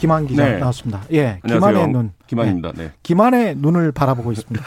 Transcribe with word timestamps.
김한 0.00 0.26
기자 0.26 0.48
네. 0.48 0.58
나왔습니다. 0.58 1.02
예, 1.12 1.38
안녕하세요. 1.42 1.72
김한의 1.72 1.92
눈. 1.92 2.12
김한입니다. 2.26 2.72
예, 2.78 2.82
네. 2.84 2.90
김한의 3.02 3.56
눈을 3.58 3.92
바라보고 3.92 4.32
있습니다. 4.32 4.64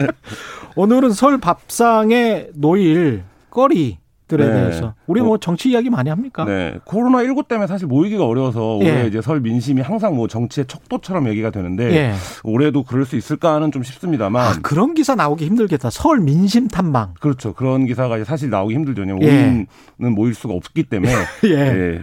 오늘은 0.74 1.10
설 1.12 1.38
밥상의 1.38 2.48
노일 2.54 3.24
거리 3.50 3.98
들에 4.26 4.46
네. 4.46 4.54
대해서 4.54 4.94
우리 5.06 5.20
뭐 5.20 5.36
정치 5.36 5.68
이야기 5.68 5.90
많이 5.90 6.08
합니까? 6.08 6.46
네. 6.46 6.78
코로나 6.86 7.22
19 7.22 7.42
때문에 7.46 7.66
사실 7.66 7.86
모이기가 7.86 8.24
어려워서 8.24 8.76
올해 8.76 9.02
예. 9.02 9.06
이제 9.06 9.20
설 9.20 9.40
민심이 9.40 9.82
항상 9.82 10.16
뭐 10.16 10.28
정치의 10.28 10.66
척도처럼 10.66 11.28
얘기가 11.28 11.50
되는데 11.50 11.94
예. 11.94 12.14
올해도 12.42 12.84
그럴 12.84 13.04
수 13.04 13.16
있을까는 13.16 13.70
좀 13.70 13.82
싶습니다만 13.82 14.46
아, 14.46 14.58
그런 14.62 14.94
기사 14.94 15.14
나오기 15.14 15.44
힘들겠다. 15.44 15.90
설 15.90 16.20
민심 16.20 16.68
탐방. 16.68 17.14
그렇죠. 17.20 17.52
그런 17.52 17.84
기사가 17.84 18.24
사실 18.24 18.48
나오기 18.48 18.74
힘들죠. 18.74 19.02
왜냐면 19.02 19.22
예. 19.24 19.66
5인은 20.00 20.14
모일 20.14 20.32
수가 20.32 20.54
없기 20.54 20.84
때문에 20.84 21.12
예. 21.44 22.00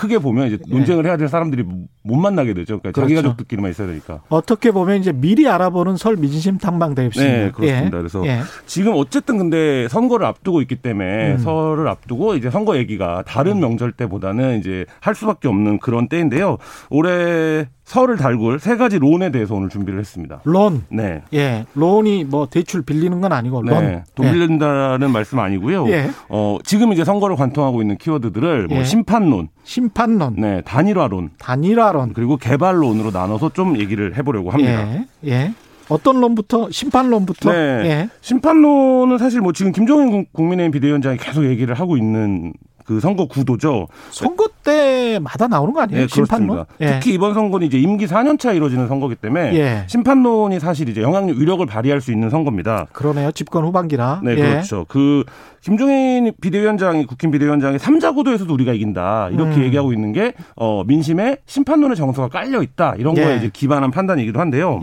예. 0.00 0.10
크게 0.10 0.18
보면 0.18 0.48
이제 0.48 0.58
논쟁을 0.68 1.06
해야 1.06 1.16
될 1.16 1.28
사람들이 1.28 1.64
못 2.02 2.16
만나게 2.16 2.54
되죠. 2.54 2.78
그러니까 2.78 3.00
자기 3.00 3.14
그렇죠. 3.14 3.28
가족들끼리만 3.28 3.70
있어야 3.70 3.88
되니까. 3.88 4.22
어떻게 4.28 4.70
보면 4.70 4.98
이제 5.00 5.12
미리 5.12 5.48
알아보는 5.48 5.96
설 5.96 6.16
민심 6.16 6.58
탐방 6.58 6.94
되겠습니다. 6.94 7.32
네, 7.32 7.50
그렇습니다. 7.50 7.96
예. 7.96 8.00
그래서 8.00 8.26
예. 8.26 8.40
지금 8.66 8.94
어쨌든 8.96 9.38
근데 9.38 9.88
선거를 9.88 10.26
앞두고 10.26 10.62
있기 10.62 10.76
때문에 10.76 11.32
음. 11.32 11.38
설을 11.38 11.88
앞두고 11.88 12.34
이제 12.36 12.50
선거 12.50 12.76
얘기가 12.76 13.22
다른 13.26 13.60
명절 13.60 13.92
때보다는 13.92 14.58
이제 14.58 14.86
할 15.00 15.14
수밖에 15.14 15.48
없는 15.48 15.78
그런 15.78 16.08
때인데요. 16.08 16.56
올해 16.88 17.66
설을 17.90 18.16
달굴 18.16 18.60
세 18.60 18.76
가지 18.76 19.00
론에 19.00 19.32
대해서 19.32 19.56
오늘 19.56 19.68
준비를 19.68 19.98
했습니다. 19.98 20.40
론. 20.44 20.84
네. 20.90 21.22
예. 21.34 21.66
론이 21.74 22.22
뭐 22.22 22.46
대출 22.46 22.82
빌리는 22.82 23.20
건 23.20 23.32
아니고 23.32 23.62
론. 23.62 23.84
네. 23.84 24.04
돈 24.14 24.30
빌린다는 24.30 25.10
말씀 25.10 25.40
아니고요. 25.40 25.88
예. 25.90 26.08
어, 26.28 26.58
지금 26.64 26.92
이제 26.92 27.04
선거를 27.04 27.34
관통하고 27.34 27.82
있는 27.82 27.98
키워드들을 27.98 28.68
뭐 28.68 28.78
예. 28.78 28.84
심판론, 28.84 29.48
심판론, 29.64 30.36
네, 30.38 30.62
단일화론, 30.64 31.30
단일화론. 31.38 32.12
그리고 32.12 32.36
개발론으로 32.36 33.10
나눠서 33.10 33.50
좀 33.54 33.76
얘기를 33.76 34.16
해 34.16 34.22
보려고 34.22 34.50
합니다. 34.50 34.88
예. 34.94 35.06
예. 35.24 35.52
어떤 35.88 36.20
론부터 36.20 36.70
심판론부터 36.70 37.50
네. 37.50 37.58
예. 37.58 38.08
심판론은 38.20 39.18
사실 39.18 39.40
뭐 39.40 39.52
지금 39.52 39.72
김종인 39.72 40.10
국- 40.12 40.32
국민의힘 40.32 40.70
비대위원장이 40.70 41.16
계속 41.16 41.44
얘기를 41.44 41.74
하고 41.74 41.96
있는 41.96 42.52
그 42.90 42.98
선거 42.98 43.26
구도죠. 43.26 43.86
선거 44.10 44.48
때마다 44.64 45.46
나오는 45.46 45.72
거 45.72 45.80
아니에요? 45.80 46.00
네, 46.00 46.06
심판론? 46.08 46.48
그렇습니다. 46.48 46.74
예. 46.80 46.98
특히 46.98 47.14
이번 47.14 47.34
선거는 47.34 47.64
이제 47.64 47.78
임기 47.78 48.06
4년 48.06 48.36
차 48.36 48.52
이루어지는 48.52 48.88
선거기 48.88 49.14
때문에 49.14 49.54
예. 49.54 49.84
심판론이 49.86 50.58
사실 50.58 50.88
이제 50.88 51.00
영향력 51.00 51.36
위력을 51.36 51.64
발휘할 51.64 52.00
수 52.00 52.10
있는 52.10 52.30
선거입니다. 52.30 52.88
그러네요. 52.92 53.30
집권 53.30 53.64
후반기라. 53.64 54.22
네, 54.24 54.32
예. 54.32 54.34
그렇죠. 54.34 54.86
그 54.88 55.22
김종인 55.60 56.32
비대위원장이 56.40 57.06
국힘 57.06 57.30
비대위원장이 57.30 57.78
삼자 57.78 58.10
구도에서도 58.10 58.52
우리가 58.52 58.72
이긴다 58.72 59.28
이렇게 59.30 59.56
음. 59.56 59.62
얘기하고 59.64 59.92
있는 59.92 60.12
게 60.12 60.32
어, 60.56 60.82
민심에 60.84 61.36
심판론의 61.46 61.96
정서가 61.96 62.26
깔려 62.28 62.60
있다 62.62 62.94
이런 62.98 63.16
예. 63.18 63.22
거에 63.22 63.36
이제 63.36 63.50
기반한 63.52 63.92
판단이기도 63.92 64.40
한데요. 64.40 64.80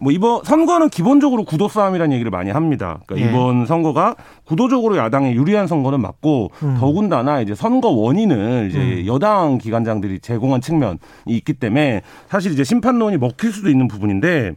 예. 0.00 0.04
뭐 0.04 0.12
이번 0.12 0.44
선거는 0.44 0.88
기본적으로 0.88 1.44
구도 1.44 1.68
싸움이라는 1.68 2.12
얘기를 2.12 2.30
많이 2.30 2.50
합니다. 2.50 3.00
그러니까 3.06 3.28
예. 3.28 3.30
이번 3.30 3.66
선거가 3.66 4.16
구도적으로 4.44 4.96
야당에 4.96 5.34
유리한 5.34 5.66
선거는 5.66 6.00
맞고 6.00 6.50
음. 6.62 6.76
더군다나 6.78 7.40
이제 7.40 7.54
선거 7.54 7.88
원인을 7.88 8.68
이제 8.70 9.06
여당 9.06 9.58
기관장들이 9.58 10.20
제공한 10.20 10.60
측면이 10.60 10.98
있기 11.26 11.54
때문에 11.54 12.02
사실 12.28 12.52
이제 12.52 12.64
심판론이 12.64 13.16
먹힐 13.18 13.52
수도 13.52 13.70
있는 13.70 13.88
부분인데 13.88 14.54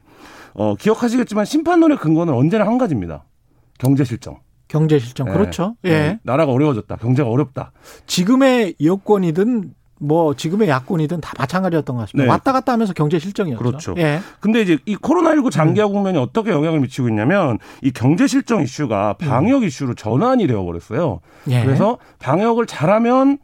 어 0.54 0.76
기억하시겠지만 0.76 1.46
심판론의 1.46 1.98
근거는 1.98 2.34
언제나 2.34 2.66
한 2.66 2.78
가지입니다. 2.78 3.24
경제 3.78 4.04
실정. 4.04 4.38
경제 4.68 5.00
실정. 5.00 5.28
네. 5.28 5.34
그렇죠. 5.34 5.76
예. 5.84 5.90
네, 5.90 6.20
나라가 6.24 6.52
어려워졌다. 6.54 6.96
경제가 6.96 7.30
어렵다. 7.30 7.74
지금의 8.06 8.76
여권이든 8.82 9.74
뭐 10.04 10.34
지금의 10.36 10.68
야권이든 10.68 11.22
다 11.22 11.32
마찬가지였던 11.38 11.96
것 11.96 12.02
같습니다. 12.04 12.24
네. 12.26 12.30
왔다 12.30 12.52
갔다 12.52 12.74
하면서 12.74 12.92
경제 12.94 13.20
실정이었죠. 13.20 13.64
그렇죠. 13.64 13.94
예. 13.98 14.20
근데 14.40 14.62
이제 14.62 14.80
이 14.86 14.96
코로나19 14.96 15.46
음. 15.46 15.50
장기화 15.52 15.88
국면이 15.88 16.18
어떻게 16.18 16.50
영향을 16.52 16.80
미치고 16.80 17.08
있냐면 17.10 17.60
이 17.84 17.92
경제 17.92 18.26
실정 18.26 18.62
이슈가 18.64 19.14
방역 19.20 19.64
이슈로 19.64 19.94
전환이 19.94 20.48
되어 20.48 20.64
버렸어요. 20.64 21.20
음. 21.48 21.52
예. 21.52 21.64
그래서 21.64 22.00
방역을 22.20 22.66
잘하면 22.66 23.38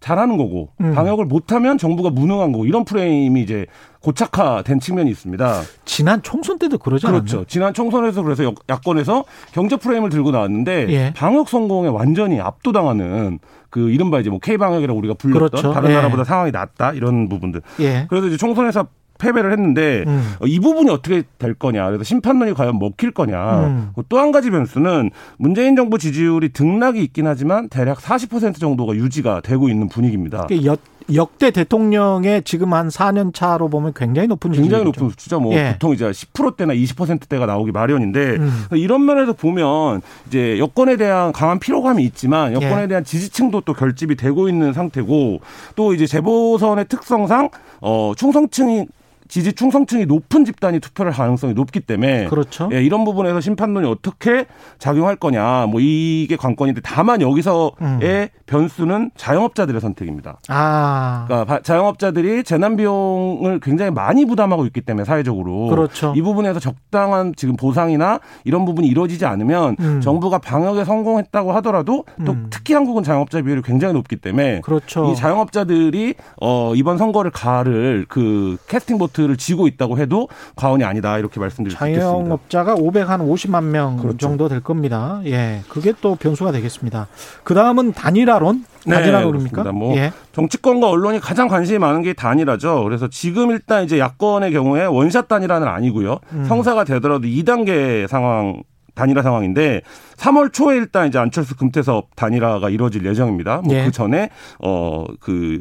잘하는 0.00 0.38
거고 0.38 0.70
음. 0.80 0.94
방역을 0.94 1.26
못하면 1.26 1.76
정부가 1.76 2.08
무능한 2.10 2.52
거고 2.52 2.64
이런 2.64 2.86
프레임이 2.86 3.42
이제 3.42 3.66
고착화된 4.00 4.80
측면이 4.80 5.10
있습니다. 5.10 5.60
지난 5.84 6.22
총선 6.22 6.58
때도 6.58 6.78
그러지 6.78 7.06
않았나요? 7.06 7.22
그렇죠. 7.26 7.44
지난 7.46 7.74
총선에서 7.74 8.22
그래서 8.22 8.44
여- 8.44 8.54
야권에서 8.68 9.24
경제 9.52 9.76
프레임을 9.76 10.08
들고 10.08 10.30
나왔는데 10.30 10.86
예. 10.88 11.12
방역 11.14 11.50
성공에 11.50 11.88
완전히 11.88 12.40
압도당하는 12.40 13.40
그 13.70 13.90
이른바 13.90 14.20
이제 14.20 14.30
뭐 14.30 14.38
K 14.38 14.56
방역이라고 14.58 14.98
우리가 14.98 15.14
불렸던 15.14 15.48
그렇죠. 15.48 15.72
다른 15.72 15.90
예. 15.90 15.94
나라보다 15.94 16.24
상황이 16.24 16.50
낫다 16.50 16.92
이런 16.92 17.28
부분들. 17.28 17.62
예. 17.80 18.06
그래서 18.08 18.26
이제 18.26 18.36
총선에서 18.36 18.88
패배를 19.20 19.52
했는데 19.52 20.04
음. 20.06 20.34
어, 20.40 20.46
이 20.46 20.58
부분이 20.58 20.90
어떻게 20.90 21.22
될 21.38 21.54
거냐. 21.54 21.86
그래서 21.86 22.04
심판론이 22.04 22.54
과연 22.54 22.78
먹힐 22.78 23.12
거냐. 23.12 23.66
음. 23.66 23.90
또한 24.08 24.32
가지 24.32 24.50
변수는 24.50 25.10
문재인 25.38 25.76
정부 25.76 25.98
지지율이 25.98 26.48
등락이 26.48 27.02
있긴 27.04 27.26
하지만 27.26 27.68
대략 27.68 27.98
40% 27.98 28.58
정도가 28.58 28.94
유지가 28.94 29.40
되고 29.42 29.68
있는 29.68 29.88
분위기입니다. 29.88 30.46
그 30.48 30.64
역, 30.64 30.80
역대 31.14 31.50
대통령의 31.50 32.42
지금 32.44 32.72
한 32.72 32.88
4년 32.88 33.34
차로 33.34 33.68
보면 33.68 33.92
굉장히 33.94 34.28
높은 34.28 34.52
굉장히. 34.52 34.84
높은 34.84 35.10
수치죠. 35.10 35.40
뭐 35.40 35.54
예. 35.54 35.72
보통 35.72 35.92
이제 35.92 36.10
10%대나 36.10 36.74
20%대가 36.74 37.46
나오기 37.46 37.72
마련인데 37.72 38.36
음. 38.36 38.66
이런 38.72 39.04
면에서 39.04 39.32
보면 39.32 40.02
이제 40.28 40.58
여권에 40.58 40.96
대한 40.96 41.32
강한 41.32 41.58
피로감이 41.58 42.02
있지만 42.04 42.52
여권에 42.52 42.82
예. 42.82 42.86
대한 42.88 43.04
지지층도 43.04 43.62
또 43.62 43.74
결집이 43.74 44.16
되고 44.16 44.48
있는 44.48 44.72
상태고 44.72 45.40
또 45.76 45.94
이제 45.94 46.06
재보선의 46.06 46.86
특성상 46.88 47.50
어 47.80 48.12
충성층이 48.16 48.86
지지 49.30 49.52
충성층이 49.52 50.06
높은 50.06 50.44
집단이 50.44 50.80
투표할 50.80 51.12
가능성이 51.12 51.54
높기 51.54 51.78
때문에 51.80 52.26
그렇죠. 52.26 52.68
예, 52.72 52.82
이런 52.82 53.04
부분에서 53.04 53.40
심판론이 53.40 53.86
어떻게 53.86 54.46
작용할 54.80 55.14
거냐 55.14 55.66
뭐 55.70 55.80
이게 55.80 56.34
관건인데 56.36 56.80
다만 56.82 57.20
여기서의 57.20 57.70
음. 57.80 58.28
변수는 58.46 59.12
자영업자들의 59.16 59.80
선택입니다. 59.80 60.38
아. 60.48 61.24
그러니까 61.28 61.44
바- 61.54 61.62
자영업자들이 61.62 62.42
재난 62.42 62.76
비용을 62.76 63.60
굉장히 63.60 63.92
많이 63.92 64.24
부담하고 64.24 64.66
있기 64.66 64.80
때문에 64.80 65.04
사회적으로 65.04 65.68
그렇죠. 65.68 66.12
이 66.16 66.22
부분에서 66.22 66.58
적당한 66.58 67.32
지금 67.36 67.56
보상이나 67.56 68.18
이런 68.44 68.64
부분이 68.64 68.88
이루어지지 68.88 69.26
않으면 69.26 69.76
음. 69.78 70.00
정부가 70.00 70.38
방역에 70.38 70.84
성공했다고 70.84 71.52
하더라도 71.52 72.04
또 72.26 72.32
음. 72.32 72.48
특히 72.50 72.74
한국은 72.74 73.04
자영업자 73.04 73.40
비율이 73.42 73.62
굉장히 73.62 73.94
높기 73.94 74.16
때문에 74.16 74.60
그렇죠. 74.62 75.12
이 75.12 75.14
자영업자들이 75.14 76.14
어 76.40 76.72
이번 76.74 76.98
선거를 76.98 77.30
가를 77.30 78.06
그 78.08 78.56
캐스팅 78.66 78.98
보트 78.98 79.19
를 79.28 79.36
쥐고 79.36 79.66
있다고 79.66 79.98
해도 79.98 80.28
과언이 80.56 80.84
아니다 80.84 81.18
이렇게 81.18 81.40
말씀드릴 81.40 81.76
수 81.76 81.84
있겠습니다. 81.84 82.06
자영업자가 82.06 82.74
550만 82.76 83.64
명 83.64 83.96
그렇죠. 83.96 84.18
정도 84.18 84.48
될 84.48 84.60
겁니다. 84.60 85.20
예. 85.24 85.62
그게 85.68 85.92
또 86.00 86.16
변수가 86.16 86.52
되겠습니다. 86.52 87.08
그 87.44 87.54
다음은 87.54 87.92
단일화론? 87.92 88.64
네, 88.86 88.94
단일화론입니까? 88.94 89.72
뭐 89.72 89.96
예. 89.96 90.12
정치권과 90.32 90.88
언론이 90.88 91.20
가장 91.20 91.48
관심이 91.48 91.78
많은 91.78 92.02
게 92.02 92.12
단일화죠. 92.12 92.84
그래서 92.84 93.08
지금 93.08 93.50
일단 93.50 93.84
이제 93.84 93.98
야권의 93.98 94.52
경우에 94.52 94.84
원샷 94.86 95.28
단일화는 95.28 95.68
아니고요. 95.68 96.18
음. 96.32 96.44
성사가 96.44 96.84
되더라도 96.84 97.26
2단계 97.26 98.06
상황 98.06 98.62
단일화 98.94 99.22
상황인데 99.22 99.82
3월 100.16 100.52
초에 100.52 100.76
일단 100.76 101.08
이제 101.08 101.18
안철수 101.18 101.56
금태섭 101.56 102.14
단일화가 102.16 102.68
이루어질 102.70 103.04
예정입니다. 103.06 103.62
뭐 103.64 103.74
예. 103.74 103.84
그 103.84 103.90
전에 103.90 104.30
어그 104.58 105.60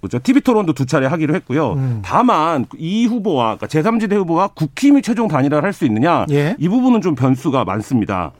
뭐죠? 0.00 0.18
TV 0.18 0.40
토론도 0.42 0.72
두 0.74 0.86
차례 0.86 1.06
하기로 1.06 1.34
했고요. 1.36 1.72
음. 1.72 2.02
다만 2.04 2.66
이 2.76 3.06
후보와 3.06 3.56
그러니까 3.56 3.66
제3지대 3.66 4.14
후보와 4.14 4.48
국힘이 4.48 5.02
최종 5.02 5.28
단일화를 5.28 5.64
할 5.66 5.72
수 5.72 5.84
있느냐 5.84 6.24
예. 6.30 6.56
이 6.58 6.68
부분은 6.68 7.00
좀 7.02 7.14
변수가 7.14 7.64
많습니다. 7.64 8.32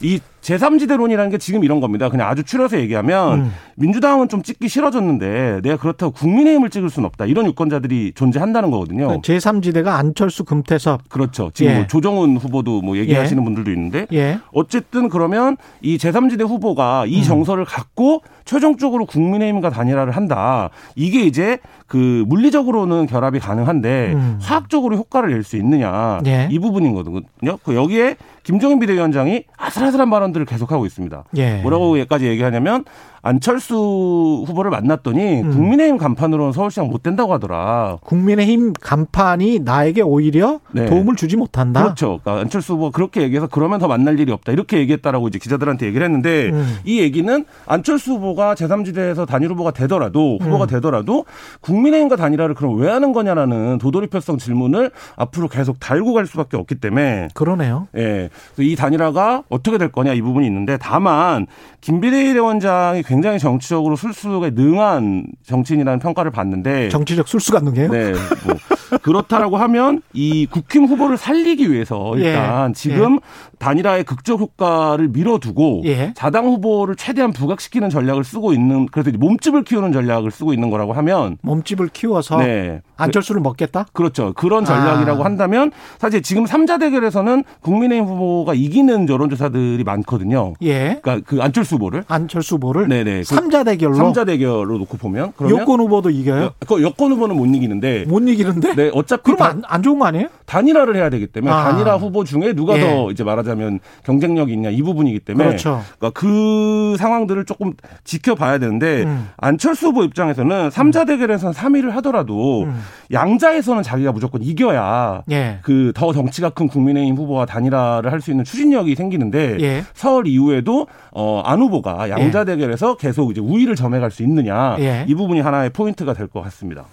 이 0.00 0.20
제3지대론이라는 0.46 1.30
게 1.32 1.38
지금 1.38 1.64
이런 1.64 1.80
겁니다. 1.80 2.08
그냥 2.08 2.28
아주 2.28 2.44
추려서 2.44 2.78
얘기하면 2.78 3.40
음. 3.40 3.52
민주당은 3.74 4.28
좀 4.28 4.42
찍기 4.42 4.68
싫어졌는데 4.68 5.60
내가 5.62 5.76
그렇다고 5.76 6.12
국민의힘을 6.12 6.70
찍을 6.70 6.88
수는 6.88 7.06
없다. 7.08 7.26
이런 7.26 7.46
유권자들이 7.46 8.12
존재한다는 8.14 8.70
거거든요. 8.70 9.20
제3지대가 9.22 9.88
안철수 9.96 10.44
금태섭. 10.44 11.08
그렇죠. 11.08 11.50
지금 11.52 11.72
예. 11.72 11.76
뭐 11.78 11.86
조정훈 11.88 12.36
후보도 12.36 12.80
뭐 12.82 12.96
얘기하시는 12.96 13.42
분들도 13.42 13.70
있는데 13.72 14.06
예. 14.12 14.38
어쨌든 14.52 15.08
그러면 15.08 15.56
이 15.80 15.98
제3지대 15.98 16.46
후보가 16.48 17.02
음. 17.04 17.08
이 17.08 17.24
정서를 17.24 17.64
갖고 17.64 18.22
최종적으로 18.44 19.06
국민의힘과 19.06 19.70
단일화를 19.70 20.12
한다. 20.14 20.70
이게 20.94 21.22
이제 21.22 21.58
그 21.88 22.24
물리적으로는 22.28 23.06
결합이 23.06 23.38
가능한데 23.40 24.12
음. 24.14 24.38
화학적으로 24.40 24.96
효과를 24.96 25.30
낼 25.30 25.46
수 25.46 25.56
있느냐 25.56 26.18
예. 26.26 26.48
이 26.50 26.58
부분이거든요. 26.58 27.22
그 27.62 27.76
여기에 27.76 28.16
김종인 28.42 28.80
비대위원장이 28.80 29.44
아슬아슬한 29.56 30.10
발언 30.10 30.32
들을 30.36 30.46
계속하고 30.46 30.84
있습니다. 30.86 31.24
예. 31.36 31.56
뭐라고까지 31.62 32.26
얘기하냐면 32.26 32.84
안철수 33.26 34.44
후보를 34.46 34.70
만났더니 34.70 35.42
음. 35.42 35.50
국민의힘 35.50 35.98
간판으로는 35.98 36.52
서울시장 36.52 36.86
못 36.86 37.02
된다고 37.02 37.32
하더라. 37.32 37.98
국민의힘 38.02 38.72
간판이 38.80 39.60
나에게 39.60 40.02
오히려 40.02 40.60
네. 40.70 40.86
도움을 40.86 41.16
주지 41.16 41.36
못한다. 41.36 41.82
그렇죠. 41.82 42.20
그러니까 42.22 42.42
안철수 42.42 42.74
후보가 42.74 42.90
그렇게 42.92 43.22
얘기해서 43.22 43.48
그러면 43.48 43.80
더 43.80 43.88
만날 43.88 44.20
일이 44.20 44.30
없다. 44.30 44.52
이렇게 44.52 44.78
얘기했다라고 44.78 45.26
이제 45.26 45.40
기자들한테 45.40 45.86
얘기를 45.86 46.04
했는데 46.04 46.50
음. 46.50 46.78
이 46.84 47.00
얘기는 47.00 47.44
안철수 47.66 48.12
후보가 48.12 48.54
제3지대에서 48.54 49.26
단일 49.26 49.50
후보가 49.50 49.72
되더라도 49.72 50.38
후보가 50.40 50.66
음. 50.66 50.68
되더라도 50.68 51.24
국민의힘과 51.62 52.14
단일화를 52.14 52.54
그럼 52.54 52.78
왜 52.78 52.88
하는 52.88 53.12
거냐라는 53.12 53.78
도돌이표성 53.78 54.38
질문을 54.38 54.92
앞으로 55.16 55.48
계속 55.48 55.80
달고 55.80 56.12
갈 56.12 56.26
수밖에 56.26 56.56
없기 56.56 56.76
때문에 56.76 57.28
그러네요. 57.34 57.88
예. 57.96 58.30
이 58.58 58.76
단일화가 58.76 59.42
어떻게 59.48 59.78
될 59.78 59.90
거냐 59.90 60.12
이 60.12 60.22
부분이 60.22 60.46
있는데 60.46 60.78
다만 60.80 61.48
김비대위원장이 61.80 63.02
굉장히 63.02 63.15
정치적으로 63.38 63.96
술수에 63.96 64.50
능한 64.54 65.26
정치인이라는 65.44 65.98
평가를 65.98 66.30
받는데 66.30 66.88
정치적 66.88 67.28
술수가 67.28 67.60
능해요. 67.60 67.90
네. 67.90 68.12
뭐 68.44 68.98
그렇다라고 69.02 69.56
하면 69.56 70.02
이 70.12 70.46
국힘 70.46 70.86
후보를 70.86 71.16
살리기 71.16 71.70
위해서 71.72 72.16
일단 72.16 72.70
예. 72.70 72.72
지금 72.74 73.18
단일화의 73.58 74.04
극적 74.04 74.40
효과를 74.40 75.08
밀어두고 75.08 75.82
예. 75.84 76.12
자당 76.14 76.46
후보를 76.46 76.96
최대한 76.96 77.32
부각시키는 77.32 77.90
전략을 77.90 78.24
쓰고 78.24 78.52
있는 78.52 78.86
그래서 78.86 79.10
몸집을 79.16 79.64
키우는 79.64 79.92
전략을 79.92 80.30
쓰고 80.30 80.52
있는 80.52 80.70
거라고 80.70 80.92
하면 80.92 81.38
몸집을 81.42 81.88
키워서 81.88 82.38
네. 82.38 82.82
안철수를 82.96 83.40
먹겠다. 83.40 83.86
그렇죠. 83.92 84.32
그런 84.34 84.64
전략이라고 84.64 85.22
아. 85.22 85.24
한다면 85.24 85.70
사실 85.98 86.22
지금 86.22 86.44
3자 86.44 86.80
대결에서는 86.80 87.44
국민의힘 87.60 88.06
후보가 88.06 88.54
이기는 88.54 89.08
여론조사들이 89.08 89.84
많거든요. 89.84 90.54
예. 90.62 90.98
그러니까 91.02 91.26
그 91.26 91.42
안철수 91.42 91.76
후보를 91.76 92.04
안철수 92.08 92.54
후보를 92.56 92.88
네네. 92.88 93.18
그 93.18 93.24
삼자 93.24 93.64
대결로 93.64 93.96
3자 93.96 94.26
대결로 94.26 94.78
놓고 94.78 94.96
보면 94.96 95.32
그러면 95.36 95.58
여권 95.58 95.80
후보도 95.80 96.10
이겨요. 96.10 96.50
그 96.66 96.82
여권 96.82 97.12
후보는 97.12 97.36
못 97.36 97.46
이기는데 97.46 98.04
못 98.06 98.20
이기는데? 98.26 98.74
네, 98.74 98.90
어차피 98.94 99.22
그럼 99.24 99.38
다- 99.38 99.46
안, 99.46 99.62
안 99.66 99.82
좋은 99.82 99.98
거 99.98 100.06
아니에요? 100.06 100.28
단일화를 100.46 100.96
해야 100.96 101.10
되기 101.10 101.26
때문에 101.26 101.52
아. 101.52 101.64
단일화 101.64 101.96
후보 101.96 102.24
중에 102.24 102.52
누가 102.54 102.76
예. 102.76 102.80
더 102.80 103.10
이제 103.10 103.24
말하자면 103.24 103.80
경쟁력이 104.04 104.52
있냐 104.52 104.70
이 104.70 104.82
부분이기 104.82 105.20
때문에 105.20 105.46
그렇죠. 105.46 105.82
그러니까 105.98 106.18
그 106.20 106.96
상황들을 106.98 107.44
조금 107.44 107.72
지켜봐야 108.04 108.58
되는데 108.58 109.04
음. 109.04 109.28
안철수 109.36 109.88
후보 109.88 110.04
입장에서는 110.04 110.70
삼자 110.70 111.04
대결에서는 111.04 111.52
3위를 111.54 111.90
하더라도 111.92 112.62
음. 112.64 112.80
양자에서는 113.12 113.82
자기가 113.82 114.12
무조건 114.12 114.42
이겨야 114.42 115.22
예. 115.30 115.58
그더 115.62 116.12
덩치가 116.12 116.50
큰 116.50 116.68
국민의힘 116.68 117.16
후보와 117.16 117.46
단일화를 117.46 118.12
할 118.12 118.20
수 118.20 118.30
있는 118.30 118.44
추진력이 118.44 118.94
생기는데 118.94 119.58
예. 119.60 119.84
설 119.92 120.26
이후에도 120.26 120.86
어, 121.12 121.42
안 121.44 121.60
후보가 121.60 122.08
양자 122.10 122.44
대결에서 122.44 122.96
계속 122.96 123.30
이제 123.30 123.40
우위를 123.40 123.74
점해갈 123.76 124.10
수 124.10 124.22
있느냐 124.22 124.76
예. 124.78 125.04
이 125.06 125.14
부분이 125.14 125.40
하나의 125.40 125.70
포인트가 125.70 126.14
될 126.14 126.26
것 126.28 126.40
같습니다. 126.44 126.84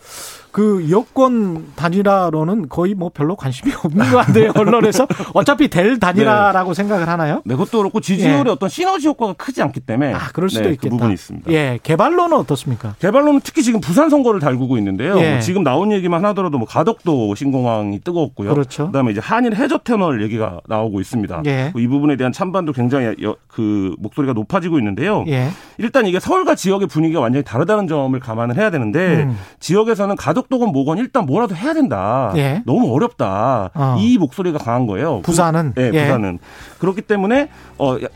그 0.53 0.87
여권 0.91 1.65
단일화로는 1.75 2.69
거의 2.69 2.93
뭐 2.93 3.09
별로 3.11 3.35
관심이 3.35 3.73
없는 3.83 4.11
것 4.11 4.17
같아요. 4.17 4.51
언론에서 4.55 5.07
어차피 5.33 5.67
될 5.67 5.99
단일화라고 5.99 6.75
생각을 6.75 7.07
하나요? 7.09 7.41
네, 7.43 7.55
그것도 7.55 7.79
그렇고 7.79 7.99
지지율의 7.99 8.43
예. 8.45 8.49
어떤 8.51 8.69
시너지 8.69 9.07
효과가 9.07 9.33
크지 9.33 9.63
않기 9.63 9.79
때문에 9.79 10.13
아, 10.13 10.29
그럴 10.31 10.49
수도 10.51 10.65
네, 10.65 10.69
있겠다. 10.75 10.83
그 10.83 10.89
부분이 10.91 11.13
있습니다. 11.13 11.51
예. 11.51 11.79
개발로는 11.81 12.37
어떻습니까? 12.37 12.93
개발로는 12.99 13.41
특히 13.43 13.63
지금 13.63 13.81
부산 13.81 14.11
선거를 14.11 14.39
달구고 14.39 14.77
있는데요. 14.77 15.19
예. 15.19 15.31
뭐 15.31 15.39
지금 15.39 15.63
나온 15.63 15.91
얘기만 15.91 16.23
하더라도 16.25 16.59
뭐 16.59 16.67
가덕도 16.67 17.33
신공항이 17.33 18.01
뜨거웠고요. 18.01 18.53
그렇죠. 18.53 18.91
다음에 18.91 19.11
이제 19.11 19.19
한일 19.23 19.55
해저 19.55 19.79
터널 19.79 20.21
얘기가 20.21 20.59
나오고 20.67 21.01
있습니다. 21.01 21.41
예. 21.47 21.73
이 21.75 21.87
부분에 21.87 22.15
대한 22.15 22.31
찬반도 22.31 22.73
굉장히 22.73 23.15
여- 23.23 23.35
그 23.47 23.95
목소리가 23.97 24.33
높아지고 24.33 24.77
있는데요. 24.77 25.25
예. 25.29 25.49
일단 25.79 26.05
이게 26.05 26.19
서울과 26.19 26.53
지역의 26.53 26.87
분위기가 26.89 27.21
완전히 27.21 27.43
다르다는 27.43 27.87
점을 27.87 28.17
감안을 28.19 28.55
해야 28.55 28.69
되는데 28.69 29.23
음. 29.23 29.35
지역에서는 29.59 30.15
가덕 30.15 30.42
도건 30.49 30.69
뭐건 30.71 30.97
일단 30.97 31.25
뭐라도 31.25 31.55
해야 31.55 31.73
된다. 31.73 32.31
예. 32.35 32.61
너무 32.65 32.93
어렵다. 32.93 33.71
어. 33.73 33.95
이 33.99 34.17
목소리가 34.17 34.57
강한 34.59 34.85
거예요. 34.87 35.21
부산은 35.21 35.73
네, 35.75 35.91
예. 35.93 36.03
부산은 36.05 36.39
그렇기 36.79 37.01
때문에 37.01 37.49
어 37.77 37.95
야- 38.03 38.07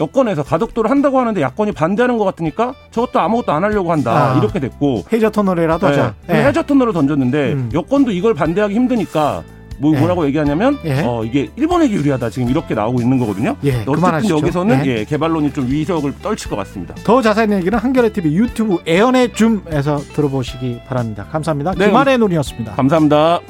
여권에서 0.00 0.42
가덕도를 0.42 0.90
한다고 0.90 1.20
하는데 1.20 1.40
야권이 1.40 1.70
반대하는 1.72 2.18
것 2.18 2.24
같으니까 2.24 2.74
저것도 2.90 3.20
아무것도 3.20 3.52
안 3.52 3.62
하려고 3.62 3.92
한다 3.92 4.32
아. 4.34 4.38
이렇게 4.38 4.58
됐고 4.58 5.04
해저 5.12 5.30
터널이라도 5.30 5.86
하자. 5.86 6.14
네. 6.26 6.36
예. 6.40 6.46
해저 6.46 6.62
터널을 6.64 6.92
던졌는데 6.92 7.52
음. 7.52 7.70
여권도 7.72 8.10
이걸 8.10 8.34
반대하기 8.34 8.74
힘드니까 8.74 9.42
뭐 9.78 9.94
예. 9.94 9.98
뭐라고 9.98 10.26
얘기하냐면 10.26 10.78
예. 10.84 11.02
어 11.04 11.24
이게 11.24 11.50
일본에게 11.56 11.94
유리하다 11.94 12.30
지금 12.30 12.48
이렇게 12.48 12.74
나오고 12.74 13.00
있는 13.00 13.18
거거든요. 13.18 13.56
예, 13.64 13.84
어쨌든. 13.86 14.30
여기서는 14.30 14.86
예. 14.86 14.98
예, 14.98 15.04
개발론이 15.04 15.52
좀 15.52 15.66
위력을 15.68 16.12
떨칠 16.22 16.50
것 16.50 16.56
같습니다. 16.56 16.94
더 17.04 17.20
자세한 17.20 17.52
얘기는 17.52 17.76
한겨레 17.78 18.12
TV 18.12 18.34
유튜브 18.36 18.78
애연의 18.86 19.32
줌에서 19.32 19.98
들어보시기 19.98 20.80
바랍니다. 20.86 21.26
감사합니다. 21.30 21.72
네. 21.76 21.86
김한의 21.86 22.18
눈이었습니다. 22.18 22.72
감사합니다. 22.72 23.40